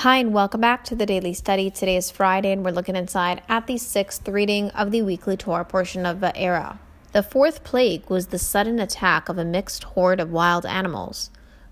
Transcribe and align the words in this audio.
Hi, 0.00 0.16
and 0.16 0.32
welcome 0.32 0.62
back 0.62 0.82
to 0.84 0.94
the 0.94 1.04
Daily 1.04 1.34
Study. 1.34 1.68
Today 1.68 1.94
is 1.94 2.10
Friday, 2.10 2.52
and 2.52 2.64
we're 2.64 2.70
looking 2.70 2.96
inside 2.96 3.42
at 3.50 3.66
the 3.66 3.76
sixth 3.76 4.26
reading 4.26 4.70
of 4.70 4.92
the 4.92 5.02
weekly 5.02 5.36
Torah 5.36 5.66
portion 5.66 6.06
of 6.06 6.20
Vaera. 6.20 6.78
The 7.12 7.22
fourth 7.22 7.64
plague 7.64 8.08
was 8.08 8.28
the 8.28 8.38
sudden 8.38 8.80
attack 8.80 9.28
of 9.28 9.36
a 9.36 9.44
mixed 9.44 9.84
horde 9.84 10.18
of 10.18 10.32
wild 10.32 10.64
animals. 10.64 11.28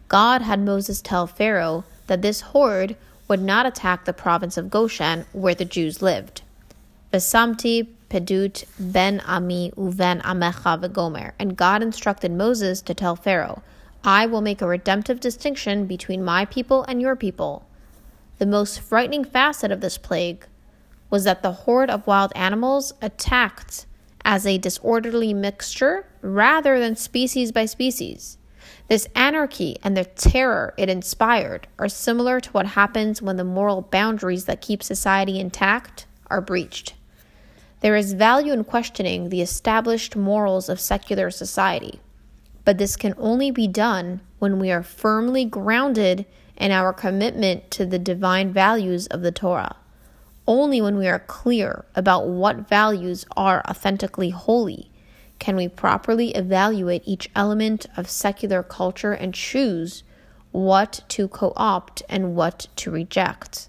God 0.09 0.43
had 0.43 0.61
Moses 0.61 1.01
tell 1.01 1.27
Pharaoh 1.27 1.87
that 2.07 2.21
this 2.21 2.43
horde 2.43 2.97
would 3.29 3.41
not 3.41 3.65
attack 3.65 4.05
the 4.05 4.13
province 4.13 4.59
of 4.59 4.69
Goshen, 4.69 5.25
where 5.33 5.55
the 5.55 5.65
Jews 5.65 6.03
lived. 6.03 6.43
Besamti 7.11 7.89
pedut 8.11 8.65
ben 8.79 9.23
ami 9.25 9.73
uven 9.75 10.21
amecha 10.21 10.79
v'gomer. 10.79 11.33
And 11.39 11.57
God 11.57 11.83
instructed 11.83 12.33
Moses 12.33 12.83
to 12.83 12.93
tell 12.93 13.17
Pharaoh, 13.17 13.63
I 14.05 14.27
will 14.27 14.43
make 14.43 14.61
a 14.61 14.67
redemptive 14.67 15.19
distinction 15.19 15.87
between 15.87 16.23
my 16.23 16.45
people 16.45 16.85
and 16.85 17.01
your 17.01 17.17
people. 17.17 17.65
The 18.39 18.47
most 18.47 18.81
frightening 18.81 19.25
facet 19.25 19.73
of 19.73 19.81
this 19.81 19.99
plague 19.99 20.47
was 21.11 21.25
that 21.25 21.43
the 21.43 21.53
horde 21.53 21.91
of 21.91 22.07
wild 22.07 22.33
animals 22.37 22.93
attacked 23.03 23.87
as 24.25 24.47
a 24.47 24.59
disorderly 24.59 25.35
mixture 25.35 26.07
rather 26.23 26.79
than 26.79 26.95
species 26.97 27.51
by 27.51 27.67
species. 27.67 28.39
This 28.89 29.09
anarchy 29.15 29.77
and 29.83 29.97
the 29.97 30.05
terror 30.05 30.75
it 30.77 30.89
inspired 30.89 31.67
are 31.79 31.89
similar 31.89 32.41
to 32.41 32.51
what 32.51 32.67
happens 32.67 33.21
when 33.21 33.37
the 33.37 33.45
moral 33.45 33.83
boundaries 33.83 34.45
that 34.45 34.61
keep 34.61 34.83
society 34.83 35.41
intact 35.41 36.07
are 36.29 36.41
breached. 36.41 36.95
There 37.81 37.97
is 37.97 38.13
value 38.13 38.53
in 38.53 38.65
questioning 38.65 39.29
the 39.29 39.43
established 39.43 40.17
morals 40.17 40.69
of 40.69 40.81
secular 40.81 41.31
society, 41.31 42.01
but 42.65 42.79
this 42.79 42.97
can 42.97 43.15
only 43.19 43.51
be 43.51 43.69
done 43.69 44.21
when 44.39 44.59
we 44.59 44.71
are 44.71 44.83
firmly 44.83 45.45
grounded 45.45 46.27
in 46.59 46.73
our 46.73 46.93
commitment 46.93 47.71
to 47.71 47.87
the 47.87 47.99
divine 47.99 48.53
values 48.53 49.07
of 49.07 49.23
the 49.23 49.33
Torah. 49.33 49.77
Only 50.47 50.81
when 50.81 50.97
we 50.97 51.07
are 51.07 51.21
clear 51.21 51.85
about 51.95 52.29
what 52.29 52.69
values 52.69 53.25
are 53.37 53.63
authentically 53.69 54.31
holy 54.31 54.91
can 55.39 55.57
we 55.57 55.69
properly 55.69 56.31
evaluate 56.31 57.03
each 57.05 57.31
element 57.35 57.87
of 57.97 58.11
secular 58.11 58.63
culture 58.63 59.13
and 59.13 59.33
choose 59.33 60.03
what 60.51 61.05
to 61.09 61.29
co 61.29 61.53
opt 61.57 62.03
and 62.09 62.35
what 62.35 62.67
to 62.77 62.91
reject. 62.91 63.69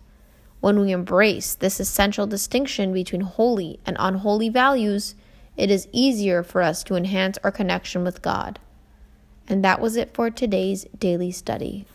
When 0.62 0.80
we 0.80 0.92
embrace 0.92 1.54
this 1.56 1.80
essential 1.80 2.28
distinction 2.28 2.92
between 2.92 3.22
holy 3.22 3.80
and 3.86 3.96
unholy 4.00 4.50
values, 4.50 5.16
it 5.56 5.70
is 5.70 5.88
easier 5.92 6.42
for 6.42 6.62
us 6.62 6.84
to 6.86 6.96
enhance 6.96 7.38
our 7.44 7.52
connection 7.52 8.04
with 8.04 8.22
God. 8.22 8.60
And 9.48 9.64
that 9.64 9.80
was 9.80 9.96
it 9.96 10.14
for 10.14 10.30
today's 10.30 10.86
daily 10.98 11.32
study. 11.32 11.86